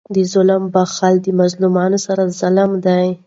[0.13, 3.07] د ظالم بخښل د مظلومانو سره ظلم دئ.